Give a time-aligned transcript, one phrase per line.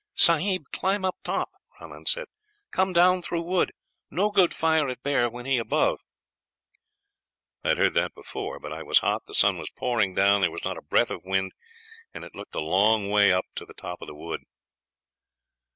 [0.15, 2.25] "'Sahib, climb up top,' Rahman said;
[2.71, 3.71] 'come down through wood;
[4.09, 6.01] no good fire at bear when he above.'
[7.63, 10.49] "I had heard that before; but I was hot, the sun was pouring down, there
[10.49, 11.51] was not a breath of wind,
[12.15, 14.41] and it looked a long way up to the top of the wood.